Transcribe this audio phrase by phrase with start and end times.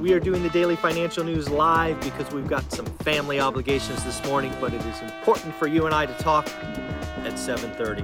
[0.00, 4.24] We are doing the daily financial news live because we've got some family obligations this
[4.24, 8.00] morning, but it is important for you and I to talk at 7:30.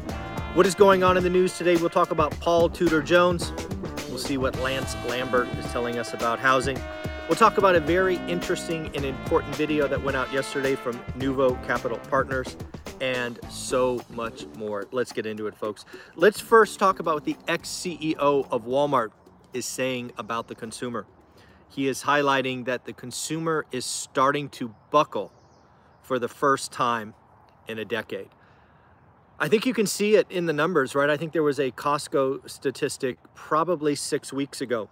[0.53, 1.77] What is going on in the news today?
[1.77, 3.51] We'll talk about Paul Tudor Jones.
[4.11, 6.79] We'll see what Lance Lambert is telling us about housing.
[7.31, 11.57] We'll talk about a very interesting and important video that went out yesterday from Nuvo
[11.67, 12.59] Capital Partners
[13.01, 14.85] and so much more.
[14.93, 15.87] Let's get into it, folks.
[16.15, 19.13] Let's first talk about what the ex-CEO of Walmart
[19.55, 21.07] is saying about the consumer
[21.69, 25.33] he is highlighting that the consumer is starting to buckle
[26.03, 27.15] for the first time
[27.69, 28.29] in a decade.
[29.39, 31.11] I think you can see it in the numbers, right?
[31.11, 34.89] I think there was a Costco statistic probably six weeks ago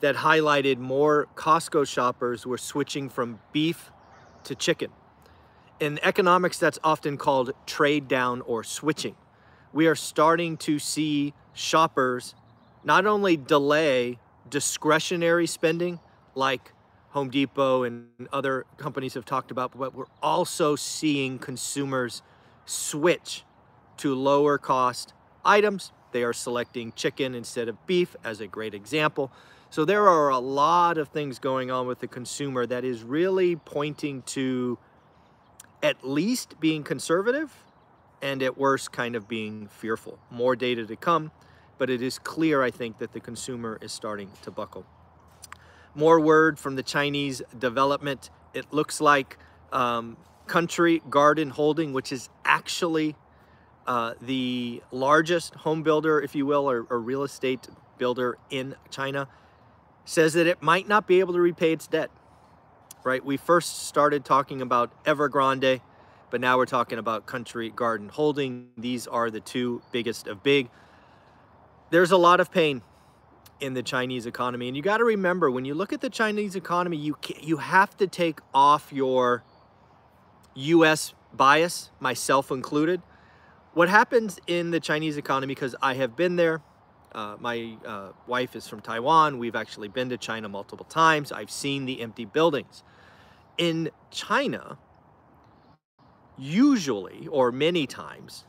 [0.00, 3.90] that highlighted more Costco shoppers were switching from beef
[4.44, 4.90] to chicken.
[5.78, 9.14] In economics, that's often called trade down or switching.
[9.72, 12.34] We are starting to see shoppers
[12.82, 14.18] not only delay
[14.50, 16.00] discretionary spending
[16.34, 16.72] like
[17.10, 22.22] Home Depot and other companies have talked about, but we're also seeing consumers
[22.66, 23.44] switch
[23.96, 25.12] to lower cost
[25.44, 25.92] items.
[26.12, 29.32] They are selecting chicken instead of beef as a great example.
[29.70, 33.56] So there are a lot of things going on with the consumer that is really
[33.56, 34.78] pointing to
[35.82, 37.52] at least being conservative
[38.22, 40.18] and at worst kind of being fearful.
[40.30, 41.30] More data to come
[41.80, 44.84] but it is clear, I think, that the consumer is starting to buckle.
[45.94, 48.28] More word from the Chinese development.
[48.52, 49.38] It looks like
[49.72, 53.16] um, Country Garden Holding, which is actually
[53.86, 57.66] uh, the largest home builder, if you will, or, or real estate
[57.96, 59.26] builder in China,
[60.04, 62.10] says that it might not be able to repay its debt.
[63.04, 63.24] Right?
[63.24, 65.80] We first started talking about Evergrande,
[66.30, 68.68] but now we're talking about Country Garden Holding.
[68.76, 70.68] These are the two biggest of big
[71.90, 72.82] there's a lot of pain
[73.60, 74.68] in the Chinese economy.
[74.68, 77.96] And you got to remember, when you look at the Chinese economy, you, you have
[77.98, 79.44] to take off your
[80.54, 83.02] US bias, myself included.
[83.74, 86.62] What happens in the Chinese economy, because I have been there,
[87.12, 89.38] uh, my uh, wife is from Taiwan.
[89.38, 91.32] We've actually been to China multiple times.
[91.32, 92.82] I've seen the empty buildings.
[93.58, 94.78] In China,
[96.38, 98.44] usually or many times,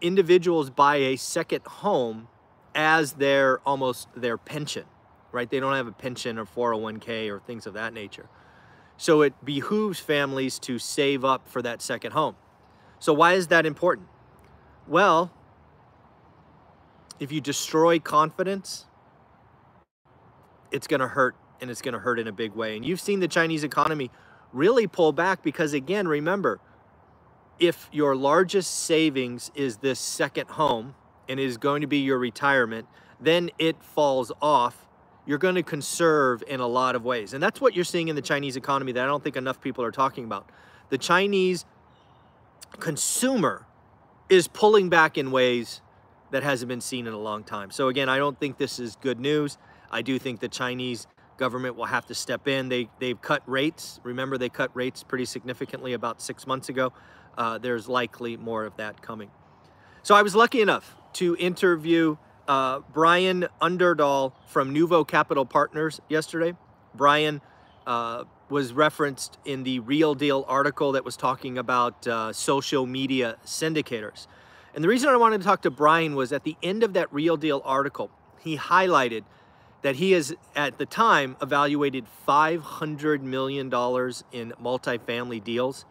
[0.00, 2.28] individuals buy a second home
[2.76, 4.84] as their almost their pension,
[5.32, 5.50] right?
[5.50, 8.28] They don't have a pension or 401k or things of that nature.
[8.98, 12.36] So it behooves families to save up for that second home.
[12.98, 14.08] So why is that important?
[14.86, 15.32] Well,
[17.18, 18.86] if you destroy confidence,
[20.70, 22.76] it's going to hurt and it's going to hurt in a big way.
[22.76, 24.10] And you've seen the Chinese economy
[24.52, 26.60] really pull back because again, remember,
[27.58, 30.94] if your largest savings is this second home,
[31.28, 32.86] and is going to be your retirement,
[33.20, 34.86] then it falls off.
[35.26, 37.32] You're going to conserve in a lot of ways.
[37.32, 39.84] And that's what you're seeing in the Chinese economy that I don't think enough people
[39.84, 40.48] are talking about.
[40.90, 41.64] The Chinese
[42.78, 43.66] consumer
[44.28, 45.80] is pulling back in ways
[46.30, 47.70] that hasn't been seen in a long time.
[47.70, 49.58] So again, I don't think this is good news.
[49.90, 52.68] I do think the Chinese government will have to step in.
[52.68, 54.00] They, they've cut rates.
[54.02, 56.92] Remember, they cut rates pretty significantly about six months ago.
[57.36, 59.30] Uh, there's likely more of that coming.
[60.02, 62.16] So I was lucky enough to interview
[62.46, 66.54] uh, Brian Underdahl from Nuvo Capital Partners yesterday.
[66.94, 67.40] Brian
[67.86, 73.38] uh, was referenced in the Real Deal article that was talking about uh, social media
[73.46, 74.26] syndicators.
[74.74, 77.10] And the reason I wanted to talk to Brian was at the end of that
[77.10, 78.10] Real Deal article,
[78.40, 79.24] he highlighted
[79.80, 85.86] that he has, at the time, evaluated $500 million in multifamily deals.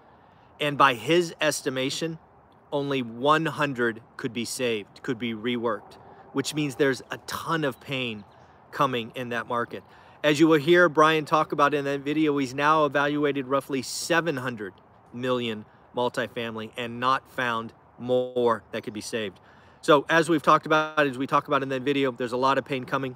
[0.60, 2.20] And by his estimation,
[2.76, 5.94] only 100 could be saved, could be reworked,
[6.34, 8.26] which means there's a ton of pain
[8.72, 9.82] coming in that market.
[10.26, 14.74] As you will hear Brian talk about in that video, he's now evaluated roughly 700
[15.14, 15.64] million
[15.96, 19.40] multifamily and not found more that could be saved.
[19.80, 22.58] So as we've talked about, as we talk about in that video, there's a lot
[22.58, 23.16] of pain coming.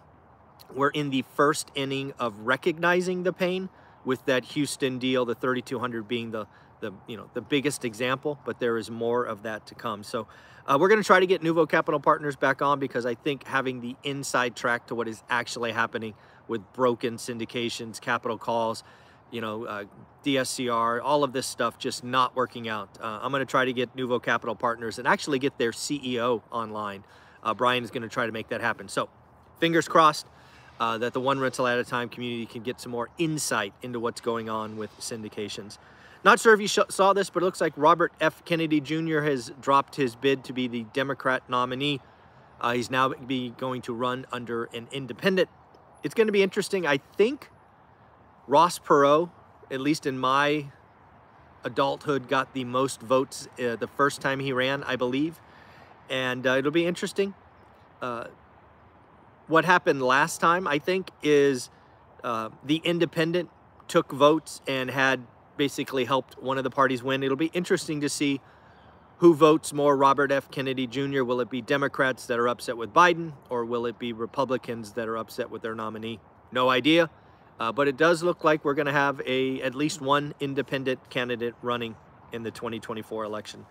[0.73, 3.67] We're in the first inning of recognizing the pain
[4.05, 6.47] with that Houston deal, the 3,200 being the
[6.79, 10.03] the you know the biggest example, but there is more of that to come.
[10.03, 10.27] So
[10.65, 13.43] uh, we're going to try to get Nouveau Capital Partners back on because I think
[13.45, 16.13] having the inside track to what is actually happening
[16.47, 18.83] with broken syndications, capital calls,
[19.31, 19.83] you know, uh,
[20.23, 22.89] DSCR, all of this stuff just not working out.
[23.01, 26.41] Uh, I'm going to try to get Nouveau Capital Partners and actually get their CEO
[26.51, 27.03] online.
[27.41, 28.89] Uh, Brian is going to try to make that happen.
[28.89, 29.09] So
[29.59, 30.27] fingers crossed
[30.79, 33.99] uh, that the one rental at a time community can get some more insight into
[33.99, 35.77] what's going on with syndications.
[36.23, 38.43] Not sure if you saw this, but it looks like Robert F.
[38.43, 39.21] Kennedy Jr.
[39.21, 42.01] has dropped his bid to be the Democrat nominee.
[42.59, 45.47] Uh, he's now be going to run under an independent.
[46.03, 46.85] It's going to be interesting.
[46.85, 47.49] I think
[48.47, 49.29] Ross Perot,
[49.71, 50.65] at least in my
[51.63, 55.39] adulthood, got the most votes uh, the first time he ran, I believe.
[56.09, 57.33] And uh, it'll be interesting.
[58.01, 58.25] Uh,
[59.47, 61.69] what happened last time, I think, is
[62.25, 63.49] uh, the independent
[63.87, 65.25] took votes and had
[65.59, 67.21] basically helped one of the parties win.
[67.21, 68.39] It'll be interesting to see
[69.17, 70.49] who votes more Robert F.
[70.49, 71.23] Kennedy Jr.
[71.23, 75.09] Will it be Democrats that are upset with Biden or will it be Republicans that
[75.09, 76.21] are upset with their nominee?
[76.53, 77.09] No idea.
[77.59, 81.09] Uh, but it does look like we're going to have a at least one independent
[81.09, 81.97] candidate running
[82.31, 83.65] in the 2024 election.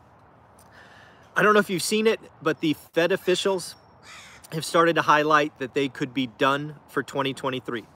[1.34, 3.76] I don't know if you've seen it, but the Fed officials
[4.52, 7.86] have started to highlight that they could be done for 2023.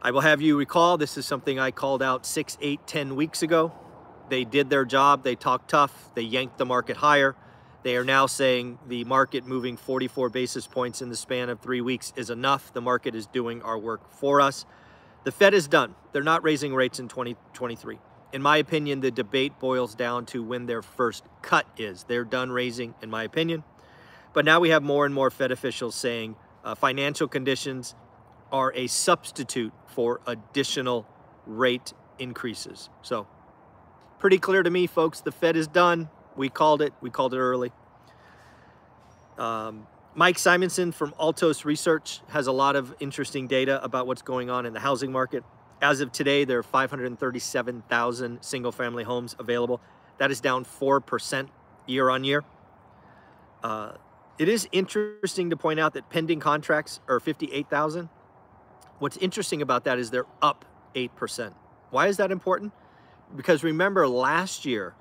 [0.00, 3.42] I will have you recall this is something I called out six, eight, ten weeks
[3.42, 3.72] ago.
[4.28, 7.34] They did their job, they talked tough, they yanked the market higher.
[7.82, 11.80] They are now saying the market moving 44 basis points in the span of three
[11.80, 12.72] weeks is enough.
[12.72, 14.66] The market is doing our work for us.
[15.24, 15.96] The Fed is done.
[16.12, 17.98] They're not raising rates in 2023.
[18.32, 22.04] In my opinion, the debate boils down to when their first cut is.
[22.04, 23.64] They're done raising, in my opinion.
[24.32, 27.94] But now we have more and more Fed officials saying uh, financial conditions
[28.52, 31.06] are a substitute for additional
[31.46, 32.88] rate increases.
[33.02, 33.26] So,
[34.18, 36.08] pretty clear to me, folks, the Fed is done.
[36.36, 36.92] We called it.
[37.00, 37.72] We called it early.
[39.36, 44.50] Um, Mike Simonsen from Altos Research has a lot of interesting data about what's going
[44.50, 45.44] on in the housing market.
[45.80, 49.80] As of today, there are 537,000 single family homes available.
[50.18, 51.48] That is down 4%
[51.86, 52.42] year on year.
[53.62, 53.92] Uh,
[54.38, 58.08] it is interesting to point out that pending contracts are 58,000.
[58.98, 60.64] What's interesting about that is they're up
[60.94, 61.52] 8%.
[61.90, 62.72] Why is that important?
[63.36, 64.94] Because remember last year,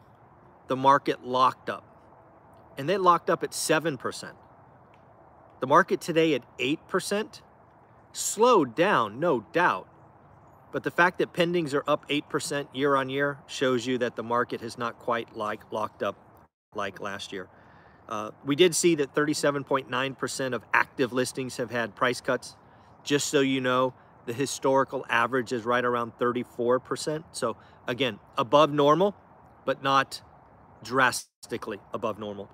[0.67, 1.83] the market locked up
[2.77, 4.31] and they locked up at 7%.
[5.59, 7.41] The market today at 8%
[8.13, 9.87] slowed down, no doubt.
[10.71, 14.23] But the fact that pendings are up 8% year on year shows you that the
[14.23, 16.15] market has not quite like locked up
[16.75, 17.47] like last year.
[18.07, 22.55] Uh, we did see that 37.9% of active listings have had price cuts.
[23.07, 23.93] Just so you know,
[24.25, 27.23] the historical average is right around 34%.
[27.31, 27.55] So
[27.87, 29.15] again, above normal,
[29.63, 30.21] but not
[30.83, 32.49] drastically above normal.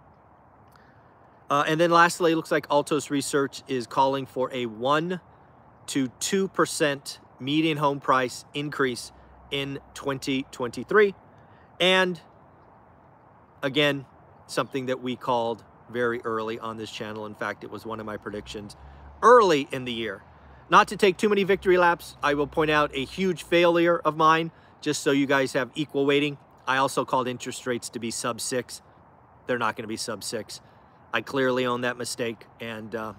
[1.50, 5.20] Uh, and then lastly, it looks like Altos Research is calling for a 1
[5.88, 9.12] to 2% median home price increase
[9.50, 11.16] in 2023.
[11.80, 12.22] And
[13.64, 14.06] again,
[14.46, 17.26] something that we called very early on this channel.
[17.26, 18.76] In fact, it was one of my predictions
[19.24, 20.22] early in the year.
[20.74, 24.18] Not to take too many victory laps, I will point out a huge failure of
[24.18, 24.50] mine,
[24.82, 26.40] just so you guys have equal weighting.
[26.66, 28.82] I also called interest rates to be sub six.
[29.46, 30.62] They're not going to be sub six.
[31.14, 32.48] I clearly own that mistake.
[32.60, 33.14] And uh,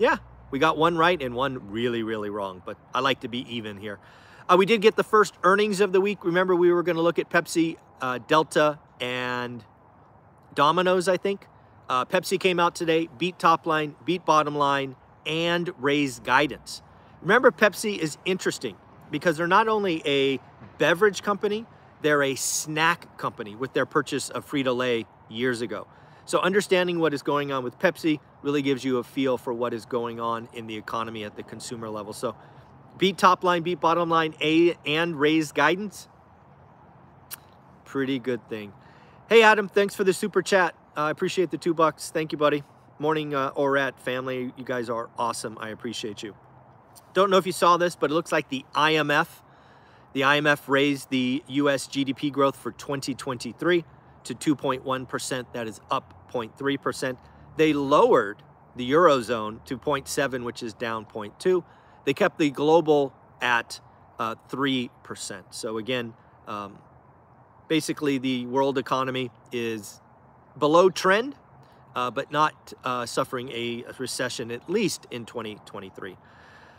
[0.00, 0.16] yeah,
[0.50, 2.60] we got one right and one really, really wrong.
[2.66, 4.00] But I like to be even here.
[4.48, 6.24] Uh, we did get the first earnings of the week.
[6.24, 9.64] Remember, we were going to look at Pepsi, uh, Delta, and
[10.56, 11.46] Domino's, I think.
[11.88, 16.82] Uh, Pepsi came out today, beat top line, beat bottom line, and raised guidance.
[17.26, 18.76] Remember, Pepsi is interesting
[19.10, 20.38] because they're not only a
[20.78, 21.66] beverage company,
[22.00, 25.88] they're a snack company with their purchase of Frito Lay years ago.
[26.24, 29.74] So, understanding what is going on with Pepsi really gives you a feel for what
[29.74, 32.12] is going on in the economy at the consumer level.
[32.12, 32.36] So,
[32.96, 36.06] beat top line, beat bottom line, A and raise guidance.
[37.84, 38.72] Pretty good thing.
[39.28, 40.76] Hey, Adam, thanks for the super chat.
[40.96, 42.08] Uh, I appreciate the two bucks.
[42.08, 42.62] Thank you, buddy.
[43.00, 44.52] Morning, uh, Orat family.
[44.56, 45.58] You guys are awesome.
[45.60, 46.36] I appreciate you.
[47.16, 49.26] Don't know if you saw this, but it looks like the IMF,
[50.12, 53.86] the IMF raised the US GDP growth for 2023
[54.24, 55.46] to 2.1%.
[55.54, 57.16] That is up 0.3%.
[57.56, 58.42] They lowered
[58.76, 61.64] the Eurozone to 0.7, which is down 0.2.
[62.04, 63.80] They kept the global at
[64.18, 64.90] uh, 3%.
[65.52, 66.12] So again,
[66.46, 66.78] um,
[67.66, 70.02] basically the world economy is
[70.58, 71.34] below trend,
[71.94, 76.18] uh, but not uh, suffering a recession, at least in 2023.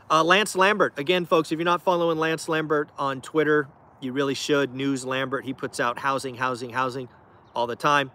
[0.09, 3.67] Uh, Lance Lambert, again, folks, if you're not following Lance Lambert on Twitter,
[3.99, 4.73] You really should.
[4.73, 7.09] News Lambert, he puts out housing, housing, housing
[7.55, 8.11] all the time.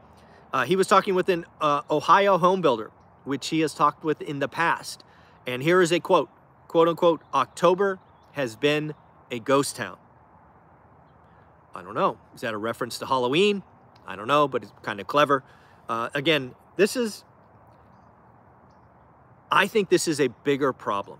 [0.52, 2.90] Uh, he was talking with an uh, Ohio home builder,
[3.24, 5.02] which he has talked with in the past.
[5.46, 6.30] And here is a quote,
[6.68, 7.98] quote unquote, October
[8.32, 8.94] has been
[9.30, 9.96] a ghost town.
[11.74, 12.18] I don't know.
[12.34, 13.62] Is that a reference to Halloween?
[14.06, 15.42] I don't know, but it's kind of clever.
[15.88, 17.24] Uh, again, this is,
[19.50, 21.18] I think this is a bigger problem.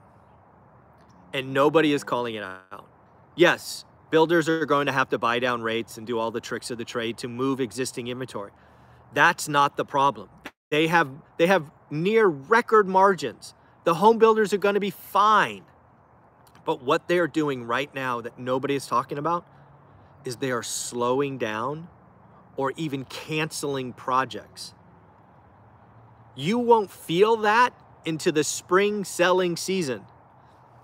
[1.33, 2.89] And nobody is calling it out.
[3.35, 6.71] Yes, builders are going to have to buy down rates and do all the tricks
[6.71, 8.53] of the trade to move existing inventory.
[9.15, 10.29] That's not the problem.
[10.71, 13.55] They have, they have near record margins.
[13.85, 15.65] The home builders are going to be fine.
[16.65, 19.47] But what they're doing right now that nobody is talking about
[20.25, 21.89] is they are slowing down
[22.57, 24.75] or even canceling projects.
[26.35, 27.75] You won't feel that
[28.05, 30.03] into the spring selling season.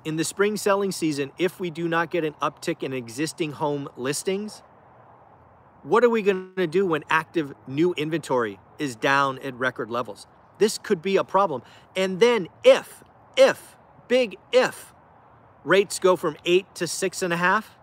[0.04, 3.88] In the spring selling season, if we do not get an uptick in existing home
[3.96, 4.62] listings,
[5.82, 10.26] what are we going to do when active new inventory is down at record levels?
[10.58, 11.62] This could be a problem.
[11.94, 13.02] And then if,
[13.36, 13.76] if,
[14.08, 14.92] big if,
[15.64, 17.78] rates go from eight to six and a half,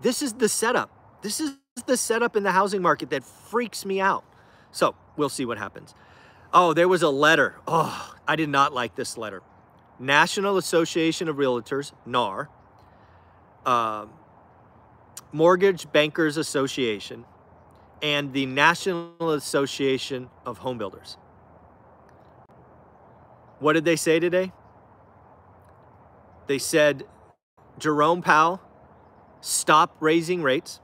[0.00, 0.90] This is the setup.
[1.22, 4.24] This is the setup in the housing market that freaks me out.
[4.70, 5.94] So we'll see what happens.
[6.52, 7.56] Oh, there was a letter.
[7.66, 9.42] Oh, I did not like this letter.
[9.98, 12.48] National Association of Realtors, NAR,
[13.66, 14.06] uh,
[15.32, 17.24] Mortgage Bankers Association,
[18.00, 21.18] and the National Association of Home Builders.
[23.58, 24.52] What did they say today?
[26.46, 27.04] They said
[27.78, 28.60] Jerome Powell
[29.40, 30.80] stop raising rates,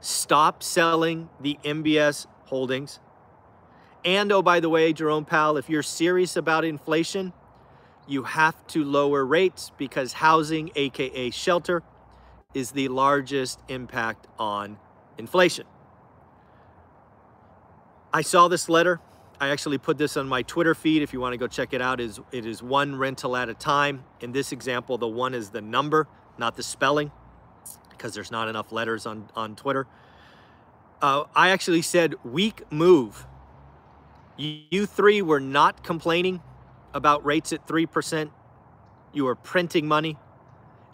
[0.00, 3.00] stop selling the MBS holdings.
[4.06, 7.32] And oh, by the way, Jerome Powell, if you're serious about inflation,
[8.06, 11.82] you have to lower rates because housing, AKA shelter,
[12.54, 14.78] is the largest impact on
[15.18, 15.66] inflation.
[18.12, 19.00] I saw this letter.
[19.40, 21.02] I actually put this on my Twitter feed.
[21.02, 23.54] If you want to go check it out, is it is one rental at a
[23.54, 24.04] time.
[24.20, 26.06] In this example, the one is the number,
[26.38, 27.10] not the spelling
[27.90, 29.86] because there's not enough letters on, on Twitter.
[31.02, 33.26] Uh, I actually said weak move.
[34.36, 36.42] You three were not complaining
[36.92, 38.30] about rates at 3%.
[39.12, 40.18] You were printing money.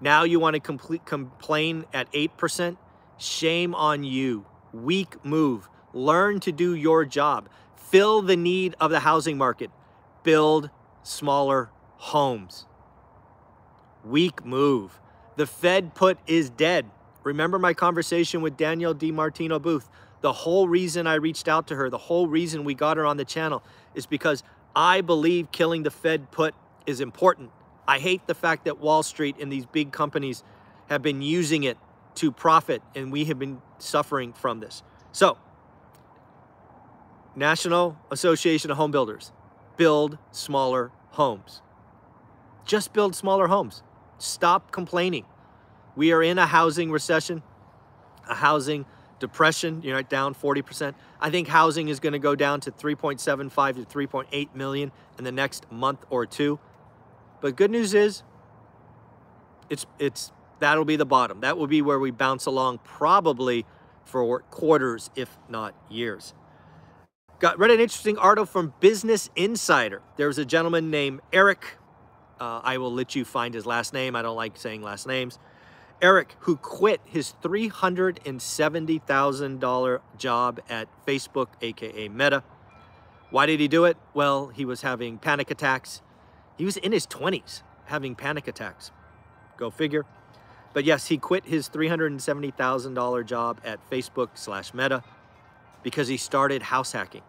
[0.00, 2.76] Now you want to complete, complain at 8%.
[3.18, 4.46] Shame on you.
[4.72, 5.68] Weak move.
[5.92, 7.48] Learn to do your job.
[7.76, 9.70] Fill the need of the housing market.
[10.22, 10.70] Build
[11.02, 12.66] smaller homes.
[14.04, 15.00] Weak move.
[15.36, 16.90] The Fed put is dead.
[17.24, 19.88] Remember my conversation with Danielle DiMartino Booth.
[20.22, 23.16] The whole reason I reached out to her, the whole reason we got her on
[23.16, 23.62] the channel
[23.94, 24.42] is because
[24.74, 26.54] I believe killing the Fed put
[26.86, 27.50] is important.
[27.86, 30.44] I hate the fact that Wall Street and these big companies
[30.88, 31.76] have been using it
[32.16, 34.82] to profit and we have been suffering from this.
[35.10, 35.36] So,
[37.34, 39.32] National Association of Home Builders,
[39.76, 41.62] build smaller homes.
[42.64, 43.82] Just build smaller homes.
[44.18, 45.24] Stop complaining.
[45.96, 47.42] We are in a housing recession,
[48.28, 48.86] a housing
[49.22, 50.94] depression, you know, down 40%.
[51.20, 55.30] I think housing is going to go down to 3.75 to 3.8 million in the
[55.30, 56.58] next month or two.
[57.40, 58.24] But good news is
[59.70, 61.40] it's it's that'll be the bottom.
[61.40, 63.64] That will be where we bounce along probably
[64.04, 66.34] for quarters if not years.
[67.38, 70.02] Got read an interesting article from Business Insider.
[70.16, 71.78] There was a gentleman named Eric
[72.42, 74.16] uh, I will let you find his last name.
[74.16, 75.38] I don't like saying last names.
[76.02, 82.42] Eric, who quit his $370,000 job at Facebook, aka Meta.
[83.30, 83.96] Why did he do it?
[84.12, 86.02] Well, he was having panic attacks.
[86.58, 88.90] He was in his 20s having panic attacks.
[89.56, 90.04] Go figure.
[90.74, 95.04] But yes, he quit his $370,000 job at Facebook slash Meta
[95.82, 97.22] because he started house hacking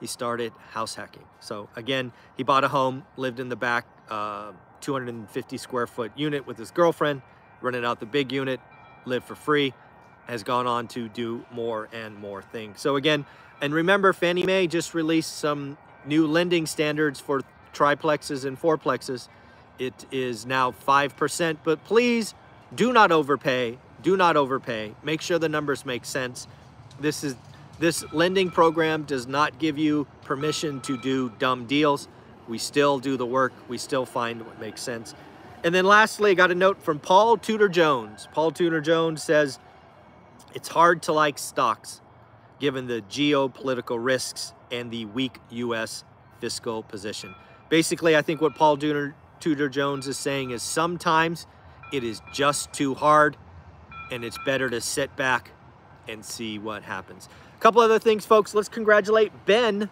[0.00, 1.24] he started house hacking.
[1.40, 6.46] So again, he bought a home, lived in the back, uh, 250 square foot unit
[6.46, 7.20] with his girlfriend,
[7.60, 8.60] rented out the big unit,
[9.04, 9.74] live for free,
[10.26, 12.80] has gone on to do more and more things.
[12.80, 13.24] So again,
[13.60, 17.42] and remember Fannie Mae just released some new lending standards for
[17.74, 19.28] triplexes and fourplexes.
[19.78, 22.34] It is now 5%, but please
[22.74, 23.78] do not overpay.
[24.02, 24.94] Do not overpay.
[25.02, 26.46] Make sure the numbers make sense.
[27.00, 27.36] This is
[27.78, 32.08] this lending program does not give you permission to do dumb deals.
[32.46, 33.54] We still do the work.
[33.68, 35.14] We still find what makes sense.
[35.62, 38.28] And then lastly, I got a note from Paul Tudor Jones.
[38.32, 39.58] Paul Tudor Jones says,
[40.54, 42.00] it's hard to like stocks
[42.58, 46.04] given the geopolitical risks and the weak U.S.
[46.40, 47.34] fiscal position.
[47.68, 51.46] Basically, I think what Paul Tudor, Tudor Jones is saying is sometimes
[51.92, 53.36] it is just too hard
[54.10, 55.50] and it's better to sit back
[56.08, 57.28] and see what happens.
[57.56, 58.54] A couple other things, folks.
[58.54, 59.88] Let's congratulate Ben.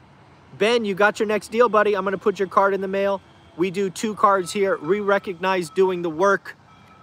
[0.56, 1.94] Ben, you got your next deal, buddy.
[1.94, 3.20] I'm going to put your card in the mail.
[3.58, 4.78] We do two cards here.
[4.78, 6.56] We recognize doing the work.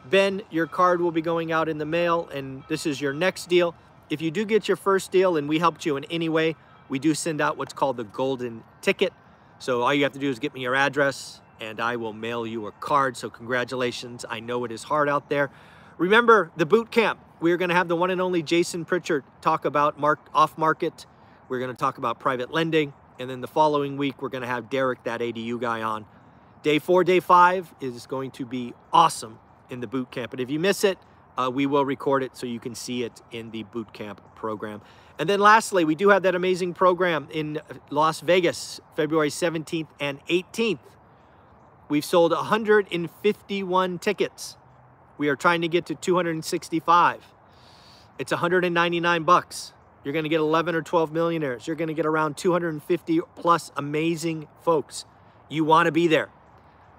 [0.09, 3.49] Ben, your card will be going out in the mail, and this is your next
[3.49, 3.75] deal.
[4.09, 6.55] If you do get your first deal and we helped you in any way,
[6.87, 9.11] we do send out what's called the golden ticket.
[9.59, 12.47] So all you have to do is get me your address and I will mail
[12.47, 13.17] you a card.
[13.17, 14.23] So congratulations.
[14.29, 15.51] I know it is hard out there.
[15.97, 17.19] Remember the boot camp.
[17.41, 21.05] We're going to have the one and only Jason Pritchard talk about mark off market.
[21.49, 22.93] We're going to talk about private lending.
[23.19, 26.05] And then the following week, we're going to have Derek, that ADU guy, on.
[26.65, 29.37] Day four, day five is going to be awesome
[29.69, 30.33] in the boot camp.
[30.33, 30.97] And if you miss it,
[31.37, 34.81] uh, we will record it so you can see it in the boot camp program.
[35.19, 40.25] And then lastly, we do have that amazing program in Las Vegas, February 17th and
[40.25, 40.79] 18th.
[41.87, 44.57] We've sold 151 tickets.
[45.19, 47.23] We are trying to get to 265.
[48.17, 49.71] It's 199 bucks.
[50.03, 51.67] You're going to get 11 or 12 millionaires.
[51.67, 55.05] You're going to get around 250 plus amazing folks.
[55.47, 56.31] You want to be there.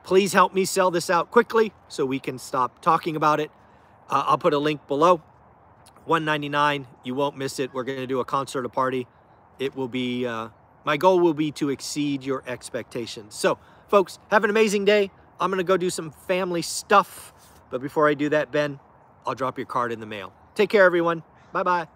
[0.07, 3.51] Please help me sell this out quickly so we can stop talking about it.
[4.09, 5.21] Uh, I'll put a link below.
[6.05, 7.75] 199 you won't miss it.
[7.75, 9.09] We're going to do a concert a party.
[9.59, 10.51] It will be uh,
[10.85, 13.35] my goal will be to exceed your expectations.
[13.35, 13.59] So
[13.89, 15.11] folks have an amazing day.
[15.41, 17.33] I'm going to go do some family stuff.
[17.69, 18.79] But before i do that ben
[19.27, 20.33] i'll drop your card in the mail.
[20.55, 21.25] Take care everyone.
[21.53, 21.89] Bye bye